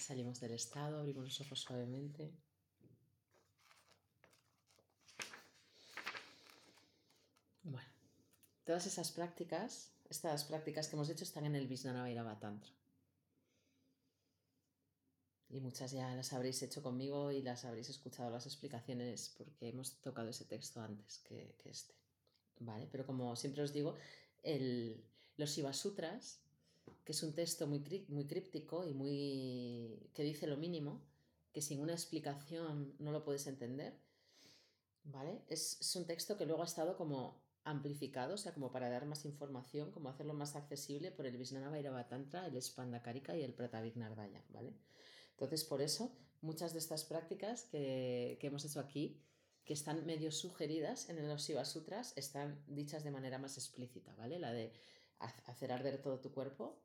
Salimos 0.09 0.41
del 0.41 0.53
estado, 0.53 1.01
abrimos 1.01 1.25
los 1.25 1.41
ojos 1.43 1.61
suavemente. 1.61 2.33
Bueno, 7.63 7.91
todas 8.65 8.87
esas 8.87 9.11
prácticas, 9.11 9.93
estas 10.09 10.45
prácticas 10.45 10.89
que 10.89 10.97
hemos 10.97 11.11
hecho 11.11 11.25
están 11.25 11.45
en 11.45 11.57
el 11.57 11.67
Vijnana 11.69 12.41
Tantra. 12.41 12.73
Y 15.51 15.61
muchas 15.61 15.93
ya 15.93 16.15
las 16.15 16.33
habréis 16.33 16.63
hecho 16.63 16.83
conmigo 16.83 17.31
y 17.31 17.43
las 17.43 17.67
habréis 17.67 17.91
escuchado 17.91 18.31
las 18.31 18.47
explicaciones 18.47 19.35
porque 19.37 19.69
hemos 19.69 20.01
tocado 20.01 20.31
ese 20.31 20.47
texto 20.47 20.81
antes 20.81 21.19
que, 21.19 21.55
este. 21.67 21.95
¿Vale? 22.61 22.89
Pero 22.91 23.05
como 23.05 23.37
siempre 23.37 23.63
os 23.63 23.75
digo, 23.75 23.95
el, 24.43 25.05
los 25.37 25.51
Shiva 25.51 25.75
Sutras 25.75 26.48
que 27.05 27.13
es 27.13 27.23
un 27.23 27.35
texto 27.35 27.67
muy, 27.67 27.81
muy 28.09 28.27
críptico 28.27 28.87
y 28.87 28.95
muy 28.95 30.11
que 30.15 30.23
dice 30.23 30.47
lo 30.47 30.57
mínimo, 30.57 31.03
que 31.53 31.63
sin 31.63 31.81
una 31.81 31.93
explicación 31.93 32.95
no 32.99 33.13
lo 33.13 33.25
puedes 33.25 33.47
entender. 33.47 33.99
¿Vale? 35.05 35.41
Es, 35.49 35.95
un 35.97 36.07
texto 36.07 36.37
que 36.37 36.45
luego 36.45 36.63
ha 36.63 36.67
estado 36.67 36.97
como 36.97 37.41
amplificado, 37.65 38.35
o 38.35 38.37
sea, 38.37 38.53
como 38.53 38.71
para 38.71 38.91
dar 38.91 39.07
más 39.07 39.25
información, 39.25 39.91
como 39.91 40.09
hacerlo 40.09 40.35
más 40.35 40.55
accesible 40.57 41.11
por 41.11 41.27
el 41.27 41.37
Bhairava 41.37 42.09
Tantra, 42.09 42.47
el 42.47 43.03
Karika 43.03 43.37
y 43.37 43.43
el 43.43 43.55
Pratavignardaya, 43.55 44.45
¿vale? 44.51 44.75
Entonces, 45.31 45.65
por 45.65 45.81
eso, 45.81 46.13
muchas 46.41 46.73
de 46.73 46.79
estas 46.79 47.05
prácticas 47.05 47.65
que, 47.65 48.37
que 48.41 48.47
hemos 48.49 48.65
hecho 48.65 48.81
aquí, 48.81 49.23
que 49.65 49.75
están 49.75 50.07
medio 50.07 50.33
sugeridas 50.33 51.09
en 51.11 51.27
los 51.29 51.43
Shiva 51.43 51.65
Sutras, 51.65 52.15
están 52.17 52.63
dichas 52.67 53.05
de 53.05 53.11
manera 53.11 53.39
más 53.39 53.59
explícita, 53.59 54.15
¿vale? 54.15 54.39
La 54.39 54.53
de 54.53 54.73
hacer 55.19 55.73
arder 55.73 56.01
todo 56.03 56.21
tu 56.21 56.33
cuerpo, 56.33 56.83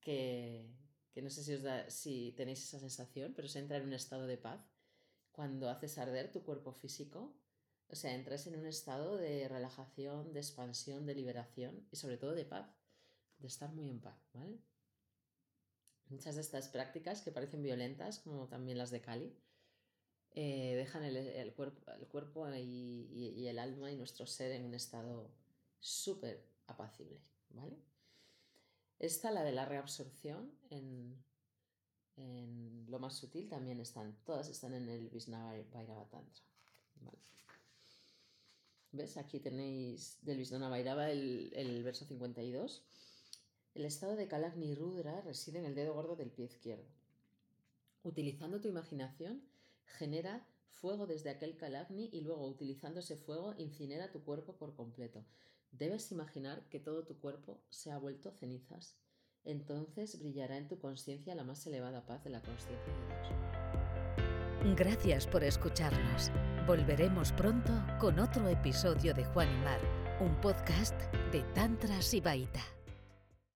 que, 0.00 0.70
no 1.16 1.30
sé 1.30 1.44
si, 1.44 1.54
os 1.54 1.62
da, 1.62 1.88
si 1.90 2.32
tenéis 2.36 2.62
esa 2.62 2.78
sensación, 2.78 3.34
pero 3.34 3.48
se 3.48 3.58
entra 3.58 3.76
en 3.76 3.84
un 3.84 3.92
estado 3.92 4.26
de 4.26 4.38
paz 4.38 4.60
cuando 5.32 5.68
haces 5.68 5.98
arder 5.98 6.32
tu 6.32 6.42
cuerpo 6.42 6.72
físico. 6.72 7.34
O 7.88 7.96
sea, 7.96 8.14
entras 8.14 8.46
en 8.46 8.56
un 8.56 8.66
estado 8.66 9.16
de 9.16 9.48
relajación, 9.48 10.32
de 10.32 10.40
expansión, 10.40 11.06
de 11.06 11.14
liberación 11.14 11.86
y 11.90 11.96
sobre 11.96 12.18
todo 12.18 12.34
de 12.34 12.44
paz, 12.44 12.68
de 13.38 13.48
estar 13.48 13.72
muy 13.72 13.88
en 13.88 14.00
paz, 14.00 14.16
¿vale? 14.32 14.60
Muchas 16.08 16.36
de 16.36 16.40
estas 16.40 16.68
prácticas 16.68 17.22
que 17.22 17.32
parecen 17.32 17.62
violentas, 17.62 18.20
como 18.20 18.48
también 18.48 18.78
las 18.78 18.90
de 18.90 19.00
Kali, 19.00 19.36
eh, 20.32 20.74
dejan 20.76 21.02
el, 21.02 21.52
cuerpo, 21.54 21.90
el 21.92 22.06
cuerpo 22.06 22.48
y, 22.54 23.46
el 23.46 23.58
alma 23.58 23.90
y 23.90 23.96
nuestro 23.96 24.26
ser 24.26 24.52
en 24.52 24.64
un 24.64 24.74
estado 24.74 25.30
súper 25.80 26.46
apacible, 26.66 27.20
¿vale? 27.50 27.76
Esta, 28.98 29.30
la 29.30 29.42
de 29.44 29.52
la 29.52 29.64
reabsorción, 29.64 30.52
en, 30.70 31.24
lo 32.88 32.98
más 32.98 33.14
sutil 33.14 33.48
también 33.48 33.80
están, 33.80 34.14
todas 34.24 34.48
están 34.48 34.74
en 34.74 34.88
el 34.88 35.08
Vairava 35.72 36.04
Tantra. 36.10 36.44
¿Ves? 38.92 39.16
Aquí 39.16 39.38
tenéis 39.38 40.18
del 40.22 40.44
Vairava 40.68 41.10
el, 41.10 41.52
el 41.54 41.82
verso 41.82 42.04
52. 42.04 42.82
El 43.74 43.84
estado 43.84 44.16
de 44.16 44.26
Kalagni 44.26 44.74
Rudra 44.74 45.20
reside 45.20 45.60
en 45.60 45.64
el 45.64 45.76
dedo 45.76 45.94
gordo 45.94 46.16
del 46.16 46.30
pie 46.30 46.46
izquierdo. 46.46 46.84
Utilizando 48.02 48.60
tu 48.60 48.68
imaginación, 48.68 49.42
genera 49.84 50.46
fuego 50.72 51.06
desde 51.06 51.30
aquel 51.30 51.56
Kalagni 51.56 52.08
y 52.12 52.22
luego, 52.22 52.46
utilizando 52.46 53.00
ese 53.00 53.16
fuego, 53.16 53.54
incinera 53.58 54.10
tu 54.10 54.24
cuerpo 54.24 54.54
por 54.56 54.74
completo. 54.74 55.24
Debes 55.72 56.10
imaginar 56.12 56.68
que 56.68 56.80
todo 56.80 57.04
tu 57.04 57.18
cuerpo 57.18 57.62
se 57.70 57.90
ha 57.90 57.98
vuelto 57.98 58.32
cenizas. 58.32 58.96
Entonces 59.44 60.18
brillará 60.18 60.56
en 60.56 60.68
tu 60.68 60.78
conciencia 60.78 61.34
la 61.34 61.44
más 61.44 61.66
elevada 61.66 62.04
paz 62.06 62.22
de 62.24 62.30
la 62.30 62.42
conciencia 62.42 62.92
de 62.92 63.06
Dios. 63.06 64.76
Gracias 64.76 65.26
por 65.26 65.42
escucharnos. 65.42 66.30
Volveremos 66.66 67.32
pronto 67.32 67.72
con 67.98 68.18
otro 68.18 68.46
episodio 68.48 69.14
de 69.14 69.24
Juan 69.24 69.48
y 69.48 69.64
Mar, 69.64 69.80
un 70.20 70.38
podcast 70.40 71.00
de 71.32 71.42
Tantra 71.54 72.02
Sibaita. 72.02 72.79